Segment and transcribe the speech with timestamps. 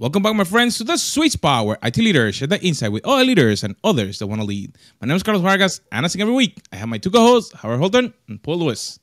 [0.00, 3.04] Welcome back, my friends, to the Sweet Spot, where IT leaders share the insight with
[3.04, 4.72] other leaders and others that want to lead.
[4.98, 7.80] My name is Carlos Vargas, and as every week, I have my two co-hosts, Howard
[7.80, 8.98] Holton and Paul Lewis.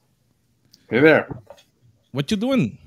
[0.89, 1.39] Hey there.
[2.13, 2.79] What you doing?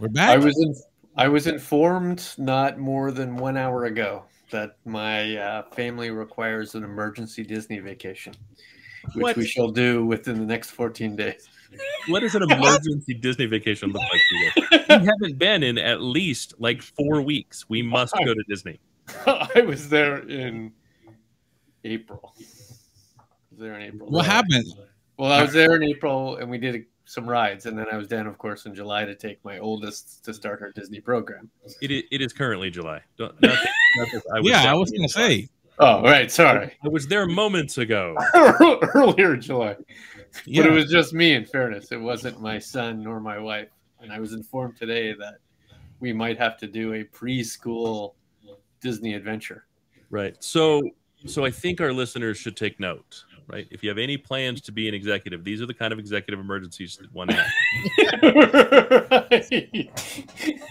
[0.00, 0.30] We're back.
[0.30, 0.74] I was in,
[1.16, 6.82] I was informed not more than one hour ago that my uh, family requires an
[6.82, 8.34] emergency Disney vacation,
[9.14, 9.36] which What?
[9.36, 11.48] we shall do within the next 14 days.
[12.08, 15.00] What does an emergency Disney vacation look like to you?
[15.00, 17.68] We haven't been in at least like four weeks.
[17.68, 18.80] We must go to Disney.
[19.26, 20.72] I was there in
[21.84, 22.34] April.
[23.50, 24.10] Was there in April.
[24.10, 24.64] what happened?
[25.16, 28.06] Well, I was there in April and we did some rides, and then I was
[28.06, 31.50] down, of course, in July to take my oldest to start her Disney program.
[31.80, 33.00] It is, it is currently July.
[33.16, 33.58] Don't, not
[33.96, 35.48] not I was yeah, I was gonna say.
[35.80, 36.30] Oh, right.
[36.30, 36.76] Sorry.
[36.84, 38.16] I was there moments ago.
[38.94, 39.76] Earlier in July.
[40.44, 40.62] Yeah.
[40.62, 41.92] But it was just me, in fairness.
[41.92, 43.68] It wasn't my son nor my wife.
[44.00, 45.38] And I was informed today that
[46.00, 48.14] we might have to do a preschool
[48.80, 49.66] Disney adventure.
[50.10, 50.36] Right.
[50.42, 50.82] So
[51.26, 53.24] so I think our listeners should take note.
[53.48, 53.66] Right.
[53.70, 56.38] If you have any plans to be an executive, these are the kind of executive
[56.38, 57.46] emergencies that one has.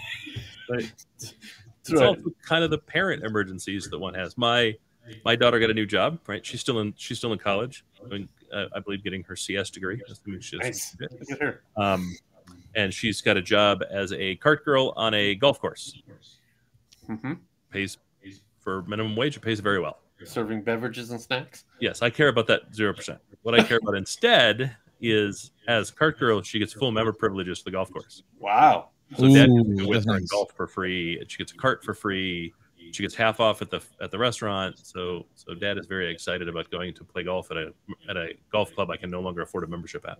[0.70, 0.92] Right.
[1.16, 2.06] It's right.
[2.06, 4.36] also kind of the parent emergencies that one has.
[4.36, 4.74] My
[5.24, 6.20] my daughter got a new job.
[6.26, 6.44] Right.
[6.44, 7.86] She's still in she's still in college.
[8.10, 10.00] Doing, uh, I believe getting her CS degree.
[10.10, 10.94] Assuming she doesn't Nice.
[10.96, 11.20] get it.
[11.20, 11.62] Look at her.
[11.76, 12.14] Um,
[12.74, 16.00] and she's got a job as a cart girl on a golf course.
[17.08, 17.34] Mm-hmm.
[17.70, 17.98] Pays
[18.60, 19.36] for minimum wage.
[19.36, 19.98] It pays very well.
[20.24, 21.64] Serving beverages and snacks.
[21.80, 23.20] Yes, I care about that zero percent.
[23.42, 27.64] What I care about instead is as cart girl, she gets full member privileges to
[27.66, 28.24] the golf course.
[28.40, 28.88] Wow.
[29.16, 30.30] So dad Ooh, gets to go with that's her and nice.
[30.30, 31.20] golf for free.
[31.20, 32.52] and She gets a cart for free.
[32.92, 34.78] She gets half off at the at the restaurant.
[34.78, 37.72] So so dad is very excited about going to play golf at a
[38.08, 40.18] at a golf club I can no longer afford a membership at.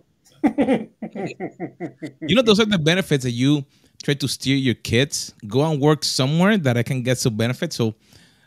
[2.21, 3.65] You know, those are the benefits that you
[4.03, 5.33] try to steer your kids.
[5.47, 7.75] Go and work somewhere that I can get some benefits.
[7.75, 7.95] So,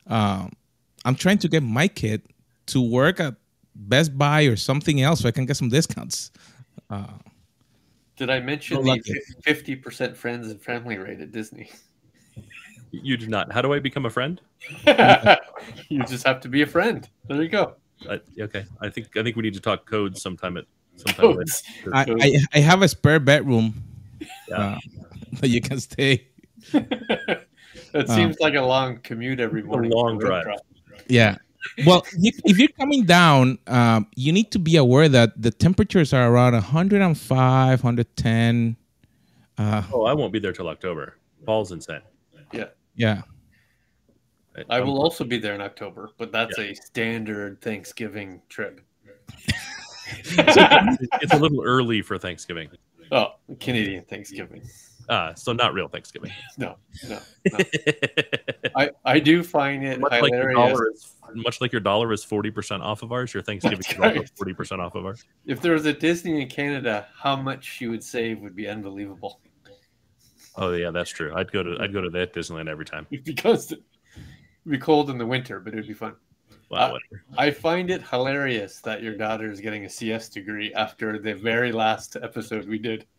[0.06, 0.53] um,
[1.05, 2.23] I'm trying to get my kid
[2.67, 3.35] to work at
[3.74, 6.30] Best Buy or something else so I can get some discounts.
[6.89, 7.07] Uh,
[8.17, 9.02] Did I mention the
[9.42, 11.70] fifty percent friends and family rate at Disney?
[12.92, 13.51] You do not.
[13.53, 14.41] How do I become a friend?
[15.89, 17.08] you just have to be a friend.
[17.27, 17.75] There you go.
[18.08, 20.64] Uh, okay, I think I think we need to talk codes sometime at
[20.97, 21.39] sometime later.
[21.39, 21.63] Codes.
[21.92, 23.83] I, I, I have a spare bedroom
[24.48, 24.57] Yeah.
[24.57, 24.79] uh,
[25.41, 26.29] that you can stay.
[27.95, 29.91] It seems like a long commute every morning.
[29.91, 30.59] long for road drive.
[31.09, 31.36] Yeah.
[31.86, 36.13] Well, if, if you're coming down, um, you need to be aware that the temperatures
[36.14, 38.77] are around 105, 110.
[39.59, 41.17] Uh, Oh, I won't be there till October.
[41.45, 42.01] Paul's insane.
[42.53, 42.69] Yeah.
[42.95, 43.23] Yeah.
[44.69, 48.80] I will also be there in October, but that's a standard Thanksgiving trip.
[50.27, 52.69] It's a little early for Thanksgiving.
[53.11, 54.63] Oh, Canadian Thanksgiving.
[55.08, 56.30] Ah, so not real Thanksgiving.
[56.58, 56.77] No,
[57.08, 57.19] no,
[57.51, 57.58] no.
[58.77, 60.55] I, I do find it much like your hilarious.
[60.55, 63.35] dollar is much like your dollar is forty percent off of ours.
[63.35, 64.30] Your Thanksgiving is also right.
[64.36, 65.24] forty percent off of ours.
[65.45, 69.41] If there was a Disney in Canada, how much you would save would be unbelievable.
[70.57, 71.33] Oh yeah, that's true.
[71.35, 73.07] I'd go to I'd go to that Disneyland every time.
[73.24, 73.85] because it'd
[74.67, 76.14] be cold in the winter, but it'd be fun.
[76.70, 76.98] Wow, Uh.
[77.36, 81.70] I find it hilarious that your daughter is getting a CS degree after the very
[81.73, 83.07] last episode we did.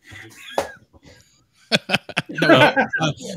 [2.42, 2.84] Uh,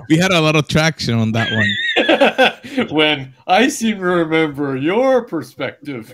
[0.09, 2.87] we had a lot of traction on that one.
[2.89, 6.13] when I seem to remember your perspective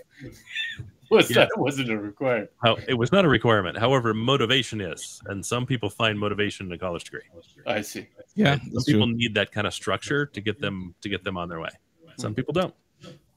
[1.14, 1.46] was Yeah.
[1.46, 2.52] that wasn't a requirement.
[2.64, 3.78] How, it was not a requirement.
[3.78, 7.22] However, motivation is, and some people find motivation in a college degree.
[7.66, 8.08] I see.
[8.36, 8.62] Yeah, Right?
[8.62, 9.16] Some people true.
[9.16, 11.70] need that kind of structure to get them to get them on their way.
[12.18, 12.36] Some hmm.
[12.36, 12.74] people don't.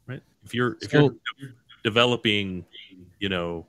[0.07, 0.23] Right?
[0.45, 1.49] If you're if you're So-
[1.83, 2.65] developing,
[3.21, 3.67] you know,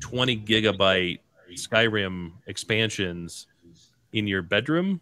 [0.00, 1.20] 20 gigabyte
[1.52, 3.46] Skyrim expansions
[4.12, 5.00] in your bedroom,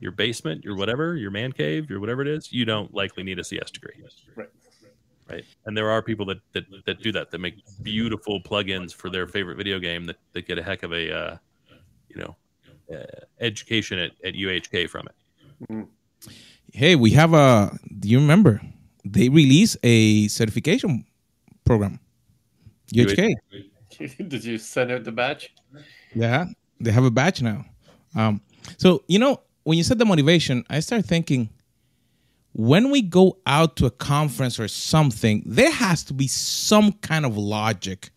[0.00, 3.38] your basement, your whatever, your man cave, your whatever it is, you don't likely need
[3.38, 3.94] a CS degree.
[4.34, 4.48] Right.
[5.30, 5.44] Right.
[5.66, 9.26] And there are people that that, that do that, that make beautiful plugins for their
[9.26, 11.36] favorite video game that, that get a heck of a, uh,
[12.08, 12.36] you know,
[12.92, 13.04] uh,
[13.40, 15.86] education at, at UHK from it.
[16.72, 17.78] Hey, we have a.
[17.98, 18.60] Do you remember?
[19.04, 21.04] They released a certification
[21.64, 22.00] program.
[22.94, 23.34] UHK.
[24.28, 25.52] Did you send out the batch?
[26.14, 26.46] Yeah,
[26.80, 27.64] they have a batch now.
[28.14, 28.40] Um,
[28.78, 31.50] so you know, when you said the motivation, I started thinking,
[32.52, 37.24] when we go out to a conference or something, there has to be some kind
[37.24, 38.10] of logic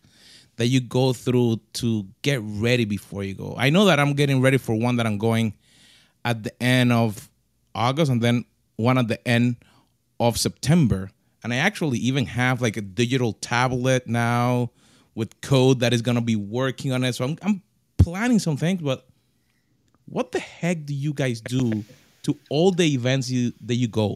[0.58, 3.56] that you go through to get ready before you go.
[3.58, 5.54] I know that I'm getting ready for one that I'm going
[6.24, 7.30] at the end of
[7.74, 8.46] August, and then
[8.78, 9.58] one at the end
[10.20, 11.12] of September.
[11.44, 14.72] And I actually even have like a digital tablet now
[15.14, 17.14] with code that is going to be working on it.
[17.14, 17.62] So I'm, I'm
[17.98, 19.06] planning some things, but
[20.06, 21.84] what the heck do you guys do
[22.26, 24.16] to all the events you, that you go,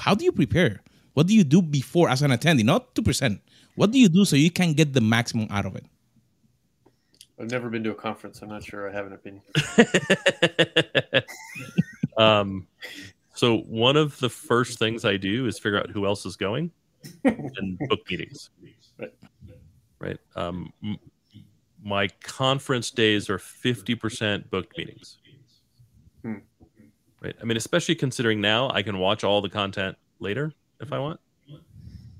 [0.00, 0.82] how do you prepare?
[1.14, 2.64] What do you do before as an attendee?
[2.64, 3.40] Not two percent.
[3.74, 5.84] What do you do so you can get the maximum out of it?
[7.40, 8.40] I've never been to a conference.
[8.40, 9.42] I'm not sure I have an opinion.
[12.16, 12.66] um,
[13.34, 16.70] so one of the first things I do is figure out who else is going
[17.24, 18.50] and book meetings.
[18.98, 19.14] Right.
[19.98, 20.18] Right.
[20.34, 20.98] Um, m-
[21.82, 25.18] my conference days are 50% booked meetings.
[26.22, 26.34] Hmm.
[27.22, 27.34] Right.
[27.40, 31.20] I mean, especially considering now I can watch all the content later if I want.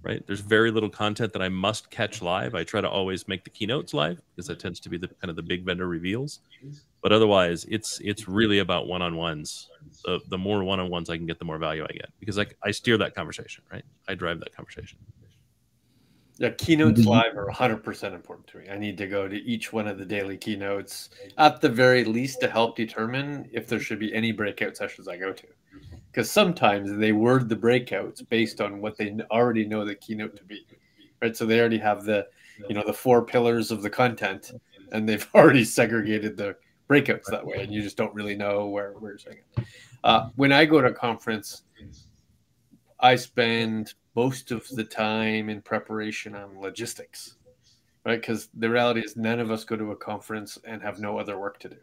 [0.03, 0.25] Right.
[0.25, 2.55] There's very little content that I must catch live.
[2.55, 5.31] I try to always make the keynotes live because that tends to be the kind
[5.31, 6.39] of the big vendor reveals.
[7.03, 9.69] But otherwise, it's it's really about one on ones.
[10.05, 12.39] The the more one on ones I can get, the more value I get because
[12.39, 13.65] I I steer that conversation.
[13.71, 13.83] Right.
[14.07, 14.97] I drive that conversation.
[16.39, 17.07] Yeah, keynotes Mhm.
[17.07, 18.69] live are 100% important to me.
[18.69, 22.41] I need to go to each one of the daily keynotes at the very least
[22.41, 25.47] to help determine if there should be any breakout sessions I go to.
[26.13, 30.45] Because sometimes they word the breakouts based on what they already know the keynote to
[30.45, 30.67] be.
[31.23, 31.35] Right?
[31.35, 32.27] So they already have the,
[32.69, 34.53] you know, the four pillars of the content
[34.93, 36.57] and they've already segregated the
[36.89, 39.65] breakouts that way and you just don't really know where where you're saying it.
[40.05, 41.63] Uh, when I go to a conference,
[43.01, 47.37] I spend most of the time in preparation on logistics,
[48.05, 48.21] right?
[48.21, 51.39] Because the reality is, none of us go to a conference and have no other
[51.39, 51.77] work to do.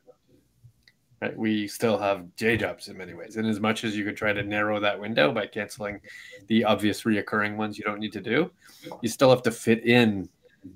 [1.22, 1.38] Right?
[1.38, 4.34] We still have day jobs in many ways, and as much as you could try
[4.34, 6.02] to narrow that window by canceling
[6.48, 8.52] the obvious reoccurring ones you don't need to do,
[9.02, 10.28] you still have to fit in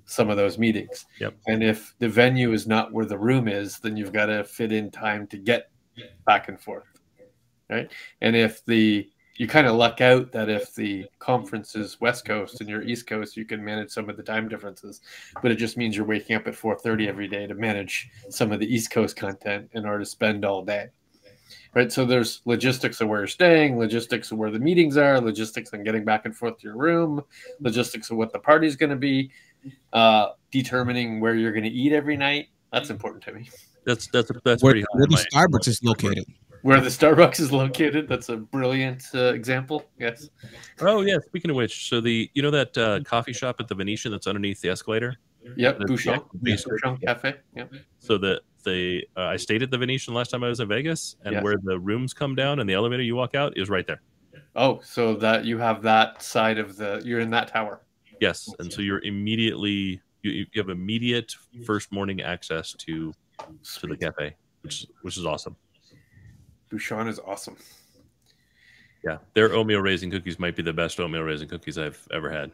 [0.06, 1.06] some of those meetings.
[1.20, 1.36] Yep.
[1.48, 4.72] And if the venue is not where the room is, then you've got to fit
[4.72, 5.70] in time to get
[6.26, 6.88] back and forth,
[7.70, 7.92] right?
[8.22, 12.60] And if the you kind of luck out that if the conference is West Coast
[12.60, 15.02] and you're East Coast, you can manage some of the time differences.
[15.42, 18.60] But it just means you're waking up at 4:30 every day to manage some of
[18.60, 20.88] the East Coast content in order to spend all day.
[21.76, 21.92] Right.
[21.92, 25.84] So there's logistics of where you're staying, logistics of where the meetings are, logistics on
[25.84, 27.22] getting back and forth to your room,
[27.60, 29.30] logistics of what the party's going to be,
[29.94, 32.48] uh, determining where you're going to eat every night.
[32.74, 33.50] That's important to me.
[33.86, 36.26] That's that's that's Where, pretty where the Starbucks is located.
[36.68, 38.10] Where the Starbucks is located.
[38.10, 39.86] That's a brilliant uh, example.
[39.98, 40.30] Yes.
[40.82, 41.16] Oh yeah.
[41.26, 44.28] Speaking of which, so the you know that uh, coffee shop at the Venetian that's
[44.28, 45.16] underneath the escalator.
[45.56, 45.80] Yep.
[45.88, 46.20] Bouchon.
[46.44, 47.36] base- Bouchon Cafe.
[47.56, 47.72] Yep.
[48.00, 51.16] So the the uh, I stayed at the Venetian last time I was in Vegas,
[51.24, 51.44] and Yes.
[51.46, 54.02] where the rooms come down and the elevator you walk out is right there.
[54.58, 57.80] Oh, so that you have that side of the you're in that tower.
[58.20, 61.34] Yes, and so you're immediately you, you have immediate
[61.66, 63.14] first morning access to
[63.80, 65.56] to the cafe, which which is awesome.
[66.70, 67.58] Bouchon is awesome.
[69.04, 72.52] Yeah, their oatmeal raisin cookies might be the best oatmeal raisin cookies I've ever had.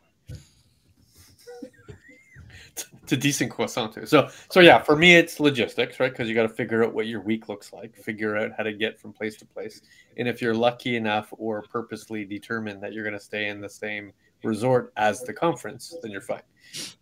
[3.03, 4.05] It's a decent croissant too.
[4.05, 6.11] So so yeah, for me it's logistics, right?
[6.11, 8.71] Because you got to figure out what your week looks like, figure out how to
[8.71, 9.81] get from place to place.
[10.17, 13.69] And if you're lucky enough or purposely determined that you're going to stay in the
[13.69, 14.13] same
[14.43, 16.41] resort as the conference, then you're fine.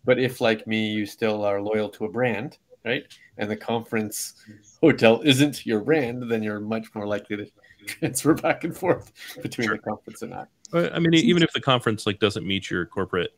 [0.04, 3.04] But if like me, you still are loyal to a brand, right?
[3.38, 4.34] And the conference
[4.80, 7.46] hotel isn't your brand, then you're much more likely to
[7.86, 9.12] transfer back and forth
[9.42, 9.76] between Sure.
[9.76, 10.48] the conference and that.
[10.70, 13.30] But, I mean, even if the conference like doesn't meet your corporate,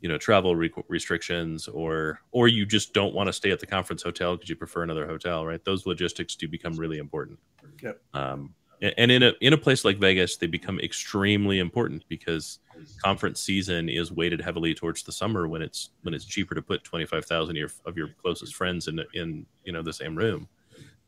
[0.00, 3.66] you know, travel re- restrictions, or or you just don't want to stay at the
[3.66, 5.64] conference hotel because you prefer another hotel, right?
[5.64, 7.38] Those logistics do become really important.
[7.82, 8.00] Yep.
[8.14, 8.61] Um, a-
[8.98, 12.58] and in a in a place like Vegas, they become extremely important because
[13.02, 16.82] conference season is weighted heavily towards the summer when it's when it's cheaper to put
[16.84, 20.16] twenty five thousand of your of your closest friends in in you know the same
[20.16, 20.48] room.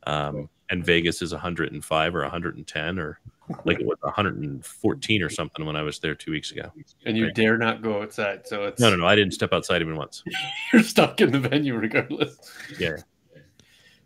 [0.07, 3.19] Um, and Vegas is 105 or 110 or
[3.65, 6.71] like it was 114 or something when I was there two weeks ago.
[7.07, 7.35] And you Right.
[7.35, 8.47] dare not go outside.
[8.47, 9.07] So it's No, no, no.
[9.07, 10.23] I didn't step outside even once.
[10.75, 12.37] you're stuck in the venue regardless.
[12.79, 12.97] Yeah.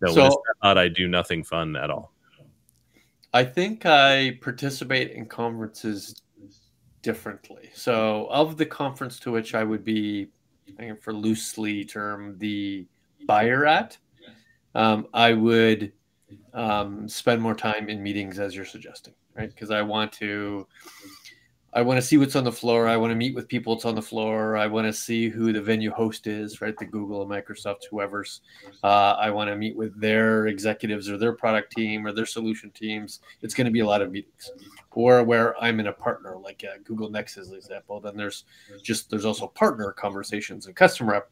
[0.01, 2.13] No, So- when it's I do nothing fun at all.
[3.39, 6.23] I think I participate in conferences
[7.03, 7.71] differently.
[7.73, 10.27] So, of the conference to which I would be,
[10.81, 12.85] I for loosely term, the
[13.29, 13.97] buyer at,
[14.75, 15.93] um, I would
[16.53, 19.49] um, spend more time in meetings as you're suggesting, right?
[19.49, 20.67] Because I want to.
[21.79, 22.89] I want to see what's on the floor.
[22.89, 24.57] I want to meet with people that's on the floor.
[24.57, 26.77] I want to see who the venue host is, right?
[26.77, 28.41] The Google, Microsoft, whoever's.
[28.83, 32.73] Uh, I want to meet with their executives or their product team or their solution
[32.73, 33.21] teams.
[33.43, 34.51] It's going to be a lot of meetings.
[34.91, 38.01] Or where I'm in a partner, like uh, Google Next is an example.
[38.01, 38.43] Then there's
[38.83, 41.29] just there's also partner conversations and customer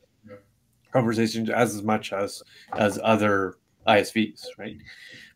[0.92, 3.56] conversations as, as much as as other
[3.88, 4.76] ISVs, right?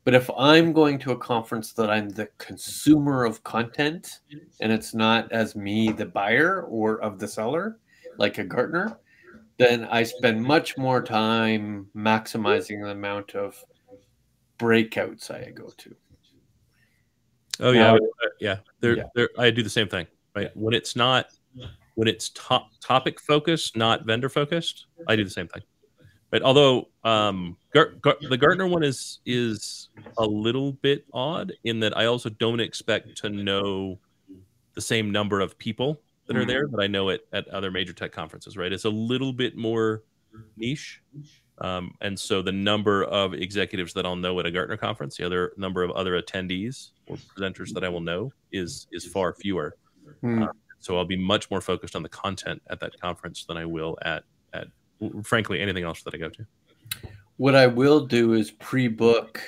[0.05, 4.21] But if I'm going to a conference that I'm the consumer of content
[4.61, 7.79] and it's not as me the buyer or of the seller,
[8.17, 8.99] like a Gartner,
[9.59, 13.63] then I spend much more time maximizing the amount of
[14.59, 15.95] breakouts I go to.
[17.61, 17.99] Oh yeah, Now-
[18.41, 18.57] yeah.
[18.81, 19.03] There, Yeah.
[19.15, 19.29] there.
[19.39, 20.07] I do the same thing.
[20.35, 21.27] Right when it's not
[21.97, 24.87] when it's top topic focused, not vendor focused.
[25.09, 25.63] I do the same thing.
[26.33, 26.43] Right.
[26.43, 31.97] Although um, Gar- Gar- the Gartner one is is a little bit odd in that
[31.97, 33.99] I also don't expect to know
[34.75, 36.47] the same number of people that are Mhm.
[36.47, 38.57] there that I know at, at other major tech conferences.
[38.57, 38.73] Right.
[38.73, 40.05] It's a little bit more
[40.57, 41.03] niche.
[41.59, 45.27] Um, and so the number of executives that I'll know at a Gartner conference, the
[45.27, 49.77] other number of other attendees or presenters that I will know is is far fewer.
[50.21, 50.45] Hmm.
[50.79, 53.99] So I'll be much more focused on the content at that conference than I will
[54.03, 54.23] at
[54.53, 54.69] at
[55.23, 56.47] frankly anything else that I go to.
[57.37, 59.43] What I will do is pre-book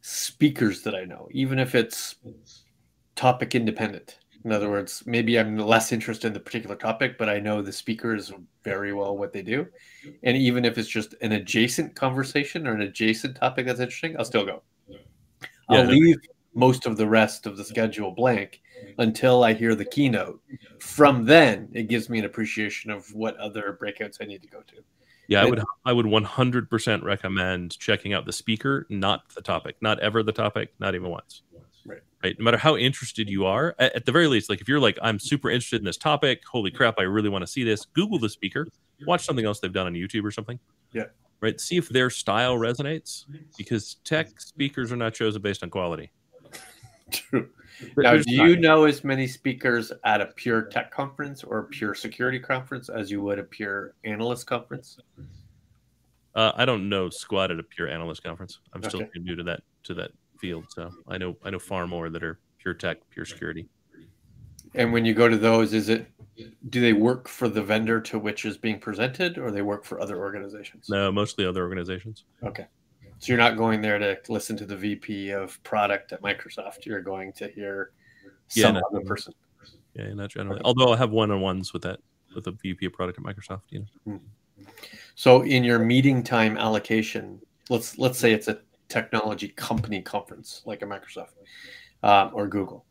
[0.00, 2.16] speakers that I know, even if it's
[3.14, 4.18] topic independent.
[4.44, 7.72] In other words, maybe I'm less interested in the particular topic, but I know the
[7.72, 8.32] speakers
[8.64, 9.68] very well what they do.
[10.24, 14.24] And even if it's just an adjacent conversation or an adjacent topic that's interesting, I'll
[14.24, 14.62] still go.
[15.68, 15.90] I'll Yeah.
[15.90, 16.16] leave
[16.54, 18.60] most of the rest of the schedule blank
[18.98, 20.40] until I hear the keynote.
[20.78, 24.60] From then, it gives me an appreciation of what other breakouts I need to go
[24.62, 24.76] to.
[25.28, 29.98] Yeah, I would I would 100% recommend checking out the speaker, not the topic, not
[30.00, 31.42] ever the topic, not even once.
[31.86, 32.00] Right.
[32.22, 32.38] Right.
[32.38, 34.98] No matter how interested you are, at, at the very least, like if you're like
[35.00, 37.86] I'm super interested in this topic, holy crap, I really want to see this.
[37.86, 38.66] Google the speaker,
[39.06, 40.58] watch something else they've done on YouTube or something.
[40.92, 41.06] Yeah.
[41.40, 41.60] Right.
[41.60, 43.24] See if their style resonates
[43.56, 46.12] because tech speakers are not chosen based on quality.
[47.12, 47.48] True.
[47.96, 51.94] Now, do you know as many speakers at a pure tech conference or a pure
[51.94, 54.98] security conference as you would a pure analyst conference?
[56.34, 58.60] Uh, I don't know squat at a pure analyst conference.
[58.72, 59.10] I'm still Okay.
[59.14, 62.22] too new to that to that field, so I know I know far more that
[62.22, 63.68] are pure tech, pure security.
[64.74, 66.06] And when you go to those, is it
[66.70, 70.00] do they work for the vendor to which is being presented, or they work for
[70.00, 70.88] other organizations?
[70.88, 72.24] No, mostly other organizations.
[72.42, 72.66] Okay,
[73.22, 76.84] so you're not going there to listen to the VP of product at Microsoft.
[76.86, 77.92] You're going to hear
[78.52, 79.32] Yeah, some other person.
[79.94, 80.60] Yeah, not generally.
[80.64, 82.00] Although I have one on ones with that
[82.34, 83.60] with a VP of product at Microsoft.
[83.70, 84.20] You know,
[85.14, 90.82] So in your meeting time allocation, let's let's say it's a technology company conference like
[90.82, 91.34] a Microsoft
[92.02, 92.86] um, or Google.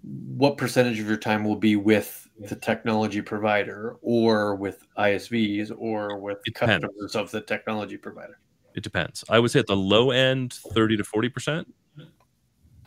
[0.00, 6.16] What percentage of your time will be with the technology provider, or with ISVs, or
[6.18, 8.38] with It customers of the technology provider?
[8.78, 9.24] It depends.
[9.28, 11.72] I would say at the low end, thirty to forty percent,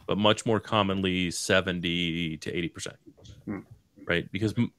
[0.08, 2.96] but much more commonly seventy to eighty percent.
[3.46, 3.60] Hmm.
[4.08, 4.72] Right, because m-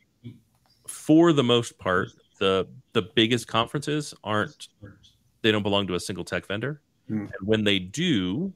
[0.88, 2.08] for the most part,
[2.40, 4.68] the the biggest conferences aren't
[5.42, 7.18] they don't belong to a single tech vendor, Hmm.
[7.26, 8.52] and when they do,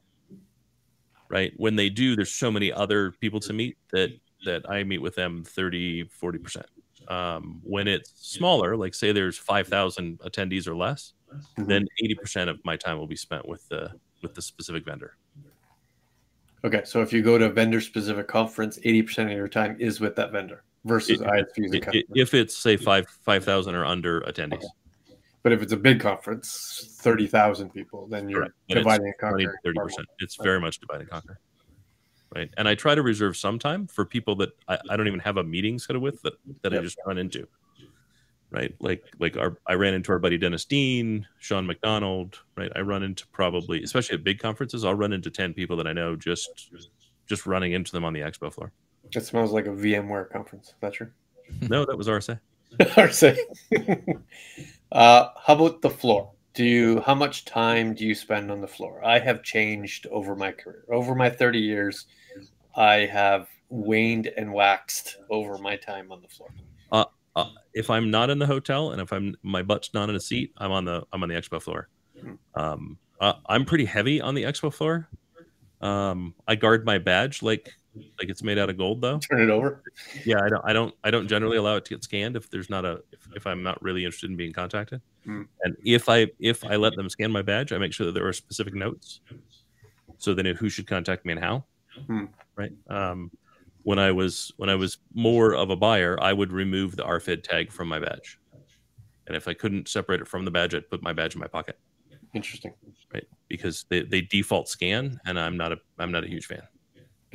[1.28, 4.10] right, when they do, there's so many other people to meet that
[4.44, 6.66] that I meet with them 30, 40 percent.
[7.08, 11.12] Um, when it's smaller, like say there's five thousand attendees or less,
[11.56, 13.90] then 80% of my time will be spent with the
[14.22, 15.16] with the specific vendor.
[16.64, 19.76] Okay, so if you go to a vendor specific conference, eighty percent of your time
[19.78, 23.74] is with that vendor versus It- ISVs and I- i- if it's say five 5000
[23.74, 24.64] or under attendees.
[25.42, 29.46] But if it's a big conference, thirty thousand people, then you're it's dividing and 20
[29.46, 29.76] conquering.
[29.88, 31.38] 30% it's very much divide and conquer
[32.36, 32.50] right?
[32.56, 35.36] And i try to reserve some time for people that i, I don't even have
[35.38, 37.46] a meeting scheduled with that that i just run into
[38.50, 38.74] right?
[38.80, 42.70] Like like our i ran into our buddy dennis dean sean mcdonald right?
[42.76, 45.92] I run into probably especially at big conferences i'll run into 10 people that i
[45.92, 46.70] know just
[47.26, 48.70] just running into them on the expo floor.
[49.12, 50.68] It smells like a VMware conference.
[50.68, 51.10] Is that true?
[51.62, 52.38] no that was rsa
[52.96, 53.38] Or say,
[54.92, 56.32] uh, how about the floor?
[56.56, 59.04] Do you how much time do you spend on the floor?
[59.04, 60.84] I have changed over my career.
[60.90, 62.06] Over my 30 years,
[62.74, 66.48] I have waned and waxed over my time on the floor.
[67.36, 70.20] uh, if I'm not in the hotel and if I'm my butt's not in a
[70.20, 71.90] seat, I'm on the I'm on the expo floor.
[72.18, 72.34] Hmm.
[72.54, 75.10] Um, uh, I'm pretty heavy on the expo floor.
[75.82, 77.68] Um, I guard my badge like
[78.18, 79.18] like it's made out of gold though.
[79.18, 79.82] Turn it over.
[80.24, 82.70] Yeah, I don't I don't I don't generally allow it to get scanned if there's
[82.70, 85.00] not a if, if I'm not really interested in being contacted.
[85.24, 85.42] Hmm.
[85.62, 88.26] And if I if I let them scan my badge, I make sure that there
[88.26, 89.20] are specific notes
[90.18, 91.64] so they know who should contact me and how.
[92.06, 92.24] Hmm.
[92.56, 92.72] Right.
[92.88, 93.30] Um,
[93.82, 97.44] when I was when I was more of a buyer, I would remove the RFID
[97.44, 98.38] tag from my badge,
[99.26, 101.46] and if I couldn't separate it from the badge, I'd put my badge in my
[101.46, 101.78] pocket,
[102.34, 102.74] Interesting.
[103.14, 103.24] right?
[103.48, 106.62] Because they, they default scan, and I'm not a I'm not a huge fan.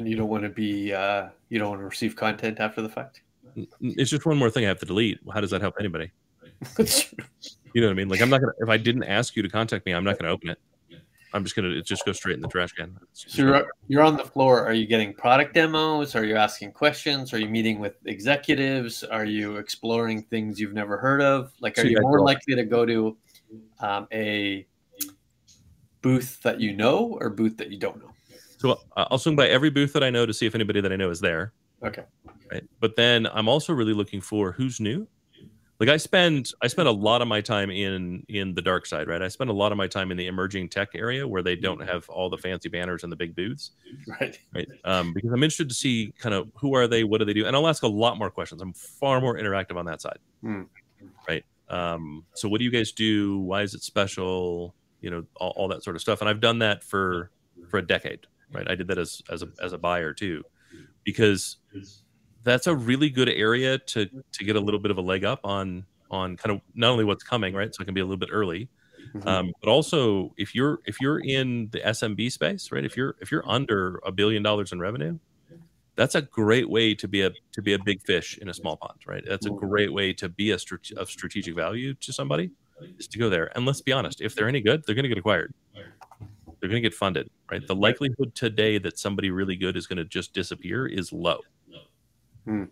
[0.01, 2.89] And you don't want to be uh, you don't want to receive content after the
[2.89, 3.21] fact.
[3.81, 5.19] It's just one more thing I have to delete.
[5.31, 6.11] How does that help anybody?
[7.73, 8.09] You know what I mean?
[8.09, 10.31] Like I'm not gonna if I didn't ask you to contact me, I'm not gonna
[10.31, 10.59] open it.
[11.33, 12.97] I'm just gonna it just go straight in the trash can.
[13.13, 14.65] So you're, you're on the floor.
[14.65, 16.13] Are you getting product demos?
[16.13, 17.33] Are you asking questions?
[17.33, 19.05] Are you meeting with executives?
[19.05, 21.53] Are you exploring things you've never heard of?
[21.61, 23.15] Like, are So you more likely to go to
[23.79, 24.67] um, a
[26.01, 28.10] booth that you know or booth that you don't know?
[28.61, 30.93] So uh, I'll swing by every booth that I know to see if anybody that
[30.93, 31.51] I know is there.
[31.83, 32.03] Okay.
[32.51, 32.63] Right.
[32.79, 35.07] But then I'm also really looking for who's new.
[35.79, 39.07] Like I spend I spend a lot of my time in in the dark side,
[39.07, 39.19] right?
[39.19, 41.81] I spend a lot of my time in the emerging tech area where they don't
[41.81, 43.71] have all the fancy banners and the big booths.
[44.07, 44.37] Right.
[44.53, 44.67] Right.
[44.85, 47.47] Um, because I'm interested to see kind of who are they, what do they do?
[47.47, 48.61] And I'll ask a lot more questions.
[48.61, 50.19] I'm far more interactive on that side.
[50.41, 50.63] Hmm.
[51.27, 51.43] Right.
[51.67, 53.39] Um, so what do you guys do?
[53.39, 54.75] Why is it special?
[54.99, 56.21] You know, all, all that sort of stuff.
[56.21, 57.31] And I've done that for
[57.69, 58.27] for a decade.
[58.51, 58.69] Right.
[58.69, 60.43] I did that as as a as a buyer too.
[61.05, 61.57] Because
[62.43, 65.41] that's a really good area to to get a little bit of a leg up
[65.43, 67.73] on on kind of not only what's coming, right?
[67.73, 68.69] So it can be a little bit early,
[69.15, 69.27] Mhm.
[69.27, 72.85] um, but also if you're if you're in the SMB space, right?
[72.85, 75.19] If you're if you're under a billion dollars in revenue,
[75.97, 78.77] that's a great way to be a to be a big fish in a small
[78.77, 79.23] pond, right?
[79.27, 79.57] That's a Mhm.
[79.57, 82.51] great way to be a strate- of strategic value to somebody
[82.99, 83.51] is to go there.
[83.55, 85.53] And let's be honest, if they're any good, they're going to get acquired.
[86.59, 87.65] They're going to get funded, right?
[87.67, 91.41] The likelihood today that somebody really good is going to just disappear is low
[92.45, 92.63] Hmm.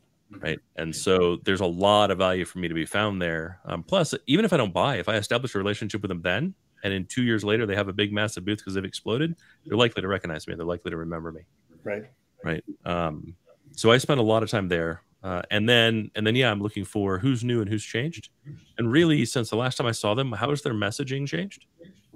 [0.41, 0.59] right?
[0.75, 3.59] And so there's a lot of value for me to be found there.
[3.65, 6.53] Um, plus, even if I don't buy, if I establish a relationship with them then,
[6.83, 9.77] and in two years later they have a big massive booth because they've exploded, they're
[9.77, 10.55] likely to recognize me.
[10.55, 11.41] They're likely to remember me,
[11.83, 12.05] Right.
[12.43, 12.63] right?
[12.86, 13.36] Um,
[13.75, 16.62] so I spend a lot of time there, uh, and then and then yeah, I'm
[16.62, 18.29] looking for who's new and who's changed.
[18.77, 21.65] And really, since the last time I saw them, how has their messaging changed?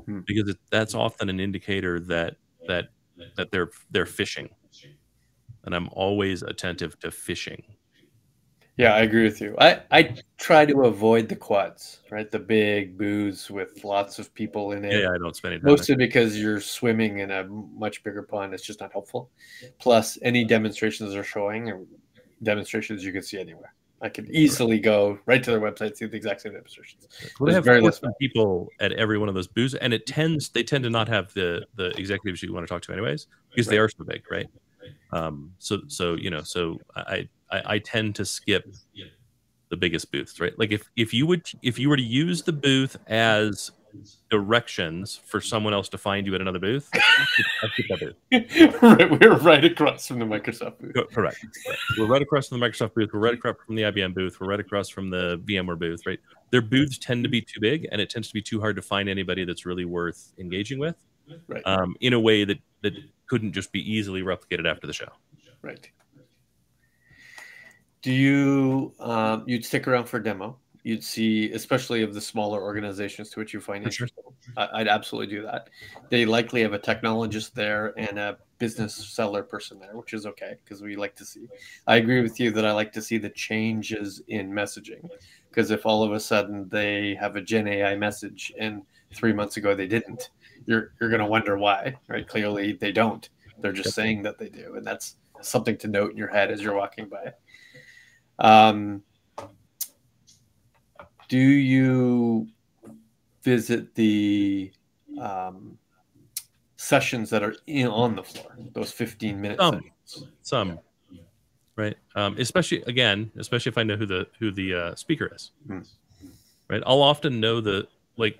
[0.05, 0.21] Hmm.
[0.25, 2.89] Because it, that's often an indicator that that
[3.35, 4.49] that they're they're fishing,
[5.63, 7.63] and I'm always attentive to fishing.
[8.75, 9.55] Yeah, I agree with you.
[9.59, 12.29] I, I try to avoid the quads, right?
[12.29, 14.99] The big booths with lots of people in it.
[14.99, 15.65] Yeah, I don't spend any time.
[15.65, 15.71] there.
[15.73, 18.51] Mostly because you're swimming in a much bigger pond.
[18.55, 19.29] It's just not helpful.
[19.77, 21.81] Plus, any demonstrations they're showing are
[22.41, 23.75] demonstrations you can see anywhere.
[24.03, 27.07] I could easily go right to their website, see the exact same demonstrations.
[27.39, 30.05] Well, they have very very less people at every one of those booths, and it
[30.05, 33.27] tends they tend to not have the the executives you want to talk to anyways
[33.49, 34.47] because they are so big, right?
[35.13, 38.65] Um, so so you know, so I, I I tend to skip
[39.69, 40.57] the biggest booths, right?
[40.59, 43.71] Like if if you would if you were to use the booth as
[44.29, 48.81] directions for someone else to find you at another booth, I'd skip that booth.
[48.81, 50.93] right, we're right across from the Microsoft booth.
[50.93, 51.13] Correct.
[51.13, 51.79] Correct.
[51.97, 53.09] We're right across from the Microsoft booth.
[53.13, 54.39] We're right across from the IBM booth.
[54.39, 56.05] We're right across from the VMware booth.
[56.05, 56.19] Right.
[56.51, 58.81] Their booths tend to be too big, and it tends to be too hard to
[58.81, 60.95] find anybody that's really worth engaging with,
[61.47, 62.93] Right, um, in a way that that
[63.27, 65.09] couldn't just be easily replicated after the show.
[65.61, 65.89] right.
[68.01, 70.57] Do you um, you'd stick around for a demo?
[70.83, 74.07] You'd see, especially of the smaller organizations to which you find For sure.
[74.57, 75.69] I- I'd absolutely do that.
[76.09, 80.55] They likely have a technologist there and a business seller person there, which is okay
[80.63, 81.47] because we like to see.
[81.87, 85.09] I agree with you that I like to see the changes in messaging
[85.49, 88.81] because if all of a sudden they have a Gen AI message and
[89.13, 90.31] three months ago they didn't,
[90.65, 92.27] you're you're going to wonder why, right?
[92.27, 93.29] Clearly they don't.
[93.61, 96.61] They're just saying that they do, and that's something to note in your head as
[96.61, 97.33] you're walking by.
[98.39, 99.03] Um,
[101.33, 102.47] do you
[103.41, 104.71] visit the
[105.19, 105.79] um,
[106.75, 108.55] sessions that are in on the floor?
[108.73, 109.59] Those 15 minutes.
[109.59, 109.81] Um,
[110.43, 110.79] Some,
[111.75, 111.95] right?
[112.15, 115.79] Um, especially again, especially if I know who the who the uh, speaker is, Hmm.
[116.69, 116.83] right?
[116.85, 118.37] I'll often know the like,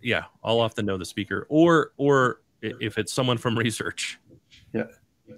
[0.00, 4.20] yeah, I'll often know the speaker, or or if it's someone from research.
[4.72, 4.84] Yeah.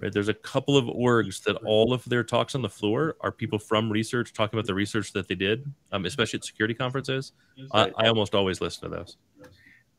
[0.00, 0.12] Right.
[0.12, 3.58] There's a couple of orgs that all of their talks on the floor are people
[3.58, 7.32] from research talking about the research that they did, um, especially at security conferences.
[7.72, 9.16] I, I almost always listen to those.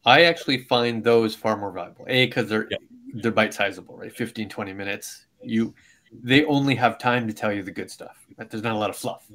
[0.05, 2.05] I actually find those far more valuable.
[2.07, 2.77] A because they're Yeah.
[3.15, 4.15] they're bite sizable, right?
[4.15, 5.25] 15, 20 minutes.
[5.43, 5.73] You
[6.11, 8.17] they only have time to tell you the good stuff.
[8.37, 9.29] There's not a lot of fluff,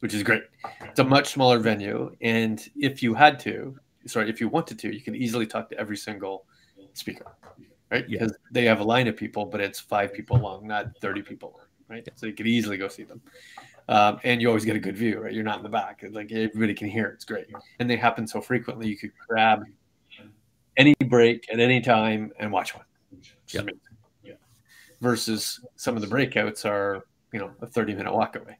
[0.00, 0.42] which is great.
[0.82, 4.94] It's a much smaller venue, and if you had to, sorry, if you wanted to,
[4.94, 6.44] you can easily talk to every single
[6.92, 7.26] speaker,
[7.90, 8.08] right?
[8.08, 8.20] Yeah.
[8.20, 11.54] Because they have a line of people, but it's five people long, not 30 people
[11.56, 12.08] long, right?
[12.14, 13.20] So you could easily go see them.
[13.88, 15.32] Um, and you always get a good view, right?
[15.32, 16.04] You're not in the back.
[16.10, 17.08] Like everybody can hear.
[17.08, 17.46] It's great.
[17.80, 18.88] And they happen so frequently.
[18.88, 19.64] You could grab
[20.76, 22.84] any break at any time and watch one.
[23.48, 23.62] Yep.
[23.62, 23.80] amazing.
[25.00, 28.58] Versus some of the breakouts are, you know, a 30 minute walk away.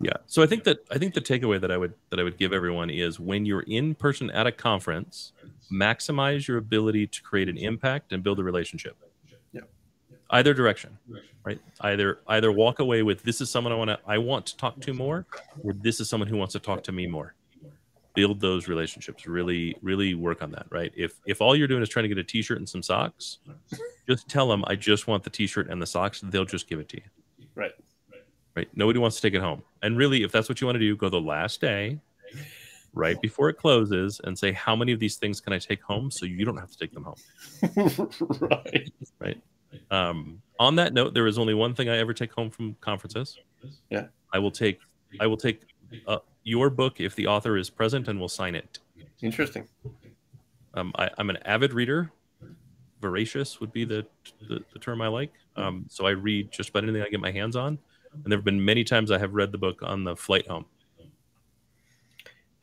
[0.00, 0.12] Yeah.
[0.26, 2.52] So I think that I think the takeaway that I would that I would give
[2.52, 5.32] everyone is when you're in person at a conference,
[5.72, 8.96] maximize your ability to create an impact and build a relationship.
[9.52, 9.62] Yeah.
[10.30, 10.96] Either direction,
[11.44, 11.58] right?
[11.80, 14.80] Either either walk away with this is someone I want to I want to talk
[14.80, 15.26] to more,
[15.62, 17.34] or this is someone who wants to talk to me more.
[18.14, 19.26] Build those relationships.
[19.26, 20.92] Really, really work on that, right?
[20.96, 23.38] If if all you're doing is trying to get a t-shirt and some socks,
[24.08, 26.20] just tell them I just want the t-shirt and the socks.
[26.22, 27.02] They'll just give it to you
[27.54, 27.72] Right.
[28.56, 28.68] right?
[28.74, 29.62] Nobody wants to take it home.
[29.82, 32.00] And really, if that's what you want to do, go the last day,
[32.94, 36.10] right before it closes, and say, how many of these things can I take home
[36.10, 38.10] so you don't have to take them home?
[38.40, 38.92] right.
[39.18, 39.42] Right.
[39.90, 43.38] Um, on that note, there is only one thing I ever take home from conferences.
[43.90, 44.06] Yeah.
[44.32, 44.80] I will take
[45.20, 45.62] I will take
[46.06, 48.78] uh, your book if the author is present and will sign it.
[49.22, 49.66] Interesting.
[50.74, 52.10] Um, I, I'm an avid reader.
[53.00, 54.06] Voracious would be the,
[54.48, 55.32] the, the term I like.
[55.56, 57.78] Um, so I read just about anything I get my hands on.
[58.12, 60.66] And there have been many times I have read the book on the flight home.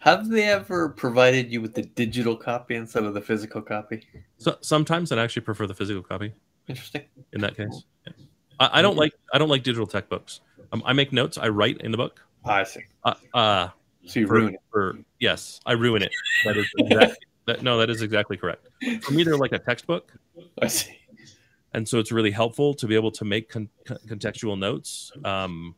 [0.05, 4.03] Have they ever provided you with the digital copy instead of the physical copy?
[4.37, 6.31] So sometimes I actually prefer the physical copy
[6.67, 7.05] Interesting.
[7.33, 7.83] in that case.
[8.05, 8.13] Yeah.
[8.59, 10.41] I, I don't like I don't like digital tech books.
[10.71, 11.39] Um, I make notes.
[11.39, 12.21] I write in the book.
[12.45, 12.81] Ah, I see.
[13.03, 13.69] Uh, uh,
[14.05, 14.59] So you for, ruin it.
[14.71, 16.11] for- yes, I ruin it.
[16.45, 18.67] That is exactly, that, no, that is exactly correct.
[19.01, 20.13] For me, they're like a textbook,
[20.61, 20.99] I see.
[21.73, 25.11] and so it's really helpful to be able to make con- con- contextual notes.
[25.23, 25.73] Um,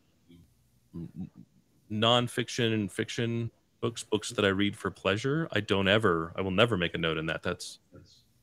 [1.90, 3.50] nonfiction and fiction
[3.82, 6.98] books, books that I read for pleasure, I don't ever, I will never make a
[6.98, 7.44] note in that.
[7.44, 7.80] That's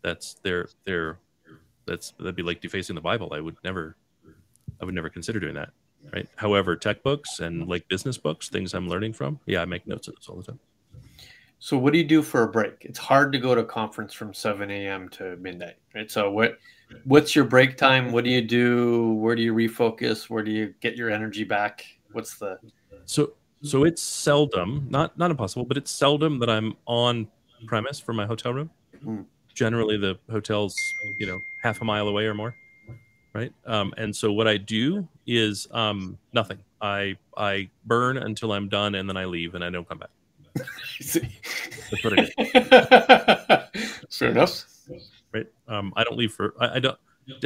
[0.02, 1.18] that's their their
[1.86, 3.32] that's that'd be like defacing the Bible.
[3.32, 3.96] I would never,
[4.80, 5.70] I would never consider doing that.
[6.12, 6.28] Right.
[6.36, 10.06] However, tech books and like business books, things I'm learning from, yeah, I make notes
[10.06, 10.60] of this all the time.
[11.58, 12.76] So what do you do for a break?
[12.82, 15.08] It's hard to go to a conference from 7 a.m.
[15.10, 16.10] to midnight, right?
[16.10, 16.58] So what
[17.04, 18.12] what's your break time?
[18.12, 19.14] What do you do?
[19.14, 20.28] Where do you refocus?
[20.28, 21.86] Where do you get your energy back?
[22.12, 22.58] What's the
[23.06, 23.32] So
[23.64, 27.28] so it's seldom, not not impossible, but it's seldom that I'm on
[27.66, 28.70] premise for my hotel room.
[29.02, 29.22] Hmm.
[29.54, 30.76] Generally, the hotel's
[31.18, 32.54] you know half a mile away or more,
[33.32, 33.52] right?
[33.66, 36.58] Um, and so what I do is um, nothing.
[36.80, 40.10] I I burn until I'm done, and then I leave, and I don't come back.
[40.58, 44.64] That's what I do, Fair enough.
[45.32, 45.46] right?
[45.68, 46.98] Um, I don't leave for I, I don't.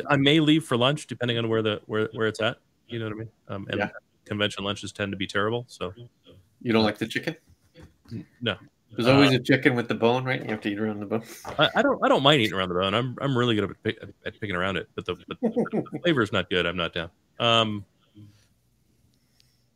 [0.08, 2.58] I may leave for lunch depending on where the where where it's at.
[2.88, 3.30] You know what I mean?
[3.48, 3.88] Um, and Yeah.
[4.28, 5.64] Convention lunches tend to be terrible.
[5.68, 5.92] So
[6.62, 7.36] You don't like the chicken?
[8.40, 8.56] no,
[8.96, 10.42] There's always Uh, a chicken with the bone, right?
[10.42, 11.22] You have to eat around the bone.
[11.58, 12.94] I, I don't I don't mind eating around the bone.
[12.94, 16.22] I'm I'm really good at, pick, at picking around it, but the, but the flavor
[16.22, 16.64] is not good.
[16.66, 17.10] I'm not down.
[17.38, 17.84] Um,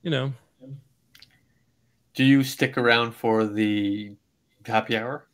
[0.02, 0.32] you know,
[2.14, 4.12] Do you stick around for the
[4.66, 5.26] happy hour?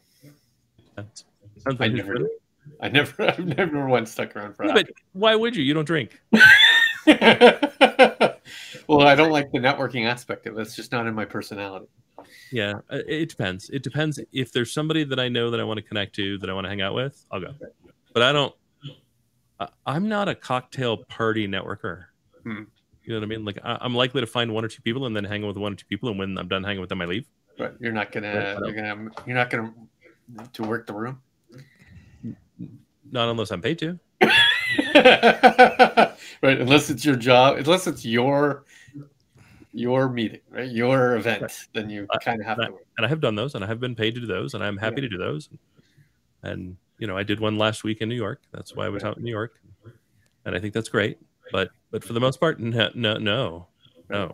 [1.81, 2.29] I never.
[2.81, 5.63] I never, I've never once stuck around for Yeah, but why would you?
[5.63, 6.21] You don't drink.
[8.87, 10.61] well, I don't like the networking aspect of it.
[10.61, 11.87] It's just not in my personality.
[12.53, 13.71] Yeah, uh, it depends.
[13.71, 16.51] It depends if there's somebody that I know that I want to connect to, that
[16.51, 17.55] I want to hang out with, I'll go.
[18.13, 18.55] But I don't.
[19.87, 22.05] I'm not a cocktail party networker.
[22.45, 22.65] Hmm.
[23.05, 23.45] You know what I mean?
[23.45, 25.57] Like I, I'm likely to find one or two people and then hang out with
[25.57, 27.27] one or two people, and when I'm done hanging with them, I leave.
[27.57, 29.73] But you're not gonna, you're gonna, you're not gonna
[30.53, 31.21] to work the room.
[33.11, 33.99] Not unless I'm paid to.
[36.43, 38.65] right, unless it's your job, unless it's your
[39.73, 40.71] your meeting, right?
[40.71, 42.87] Your event, then you Uh, kind of have to work.
[42.97, 44.77] and I have done those, and I have been paid to do those, and I'm
[44.77, 45.49] happy to do those.
[46.43, 48.43] And you know, I did one last week in New York.
[48.53, 49.61] That's why I was out in New York,
[50.45, 51.19] and I think that's great.
[51.53, 53.67] But but for the most part, no, no, no,
[54.11, 54.33] no.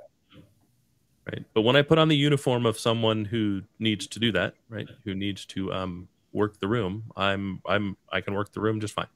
[1.27, 1.45] Right.
[1.55, 4.89] But when I put on the uniform of someone who needs to do that, right,
[5.05, 8.95] who needs to um, work the room, I'm I'm I can work the room just
[8.95, 9.07] fine.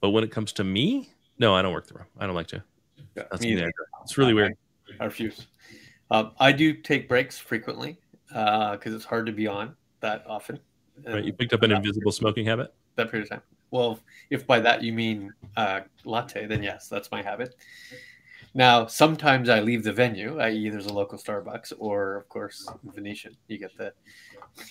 [0.00, 2.06] But when it comes to me, no, I don't work the room.
[2.18, 2.62] I don't like to.
[3.16, 3.72] Yeah, That's me either.
[4.02, 4.54] It's really weird.
[5.00, 5.46] I refuse.
[6.10, 10.58] Um, I do take breaks frequently because it's hard to be on that often.
[11.06, 11.24] Right.
[11.24, 12.74] You picked up an uh, invisible smoking habit.
[12.96, 13.42] that period of time.
[13.70, 17.54] Well, if by that you mean uh, latte, then yes, that's my habit.
[18.54, 23.36] Now, sometimes I leave the venue, i.e., there's a local Starbucks, or of course Venetian.
[23.46, 23.92] You get the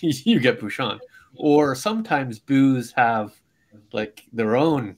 [0.00, 0.98] you get Bouchon,
[1.36, 3.32] or sometimes booze have
[3.92, 4.96] like their own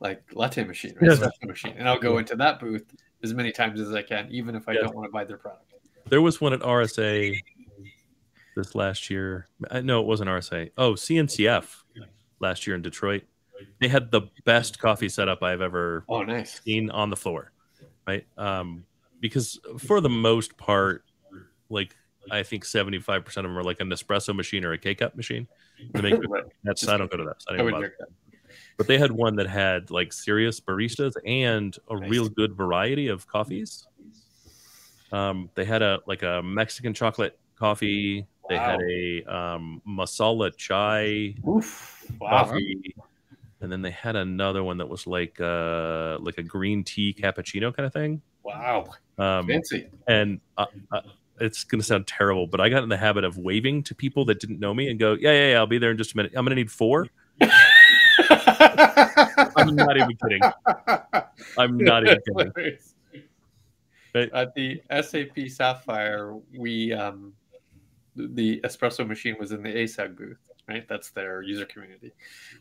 [0.00, 2.84] like latte machine, espresso machine, and I'll go into that booth
[3.22, 4.82] as many times as I can, even if I Yes.
[4.84, 5.64] don't want to buy their product.
[6.08, 7.34] There was one at RSA
[8.56, 9.48] this last year.
[9.70, 10.70] Uh, No, it wasn't RSA.
[10.78, 11.82] Oh, CNCF
[12.40, 13.24] last year in Detroit.
[13.80, 16.60] They had the best coffee setup I've ever Oh, nice.
[16.62, 17.52] seen on the floor,
[18.06, 18.24] right?
[18.36, 18.84] Um,
[19.20, 21.04] because for the most part,
[21.68, 21.94] like
[22.30, 25.16] I think seventy-five percent of them are like an espresso machine or a K cup
[25.16, 25.48] machine.
[25.92, 26.20] They make
[26.62, 27.42] that's I don't go to that.
[27.48, 27.92] I I would that.
[28.78, 32.08] But they had one that had like serious baristas and a Nice.
[32.10, 33.86] real good variety of coffees.
[35.10, 38.26] Um, they had a like a Mexican chocolate coffee.
[38.48, 42.06] They had a um, masala chai Oof.
[42.20, 42.44] Wow.
[42.44, 42.94] coffee,
[43.60, 47.74] and then they had another one that was like uh like a green tea cappuccino
[47.74, 48.22] kind of thing.
[48.44, 48.86] Wow.
[49.18, 49.88] Um, Fancy.
[50.06, 51.00] and uh, uh,
[51.40, 54.24] it's going to sound terrible, but I got in the habit of waving to people
[54.26, 56.16] that didn't know me and go, "Yeah, yeah, yeah, I'll be there in just a
[56.16, 56.32] minute.
[56.36, 57.08] I'm going to need four.
[59.56, 60.42] I'm not even kidding.
[61.56, 62.78] I'm not even kidding.
[64.14, 64.30] Right.
[64.32, 67.34] At the SAP Sapphire, we um,
[68.16, 70.88] the- espresso machine was in the ASUG booth, right?
[70.88, 72.12] That's their user community.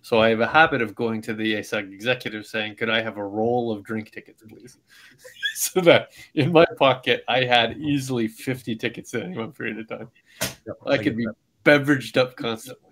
[0.02, 3.18] So I have a habit of going to the ASUG executive saying, "Could I have
[3.18, 4.78] a roll of drink tickets, please?"
[5.56, 9.88] so that in my pocket I had easily fifty tickets at any one period of
[9.88, 10.10] time.
[10.42, 11.36] Yep, I get could be that.
[11.64, 12.87] beveraged up constantly.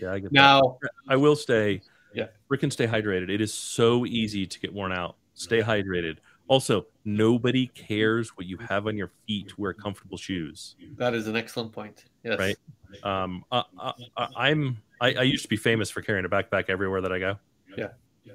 [0.00, 0.32] Yeah, I get that.
[0.34, 0.78] Now,
[1.08, 1.80] I will stay.
[2.14, 2.28] Yeah.
[2.50, 3.28] freaking stay hydrated.
[3.28, 5.16] It is so easy to get worn out.
[5.34, 6.16] Stay hydrated.
[6.48, 9.58] Also, nobody cares what you have on your feet.
[9.58, 10.76] Wear comfortable shoes.
[10.96, 12.04] that is an excellent point.
[12.24, 12.38] Yes.
[12.38, 12.56] Right.
[13.02, 14.78] Um, I, I, I- I'm.
[14.98, 17.36] I, I used to be famous for carrying a backpack everywhere that I go.
[17.76, 17.88] Yeah.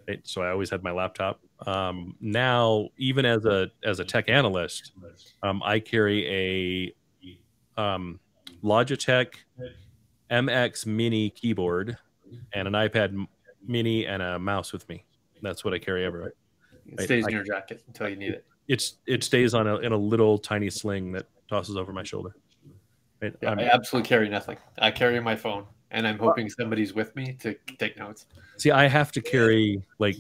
[0.08, 0.19] Right?
[0.24, 1.39] So I always had my laptop.
[1.65, 4.91] Um, now, even as a as a tech analyst,
[5.41, 6.93] um, I carry
[7.78, 8.19] a um,
[8.63, 9.34] Logitech
[10.32, 11.98] MX Mini keyboard
[12.54, 13.28] and an iPad
[13.67, 15.04] Mini and a mouse with me.
[15.41, 16.34] That's what I carry everywhere.
[16.88, 18.46] It stays I- in your jacket until you need it.
[18.67, 22.36] It's it stays on a in a little tiny sling that tosses over my shoulder.
[23.22, 23.34] Right?
[23.41, 24.58] Yeah, I'm- I absolutely carry nothing.
[24.80, 28.28] I carry my phone, and I'm hoping somebody's with me to take notes.
[28.58, 30.15] See, I have to carry like